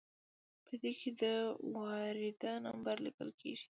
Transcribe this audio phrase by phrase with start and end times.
[0.65, 1.23] په دې کې د
[1.75, 3.59] وارده نمبر لیکل کیږي.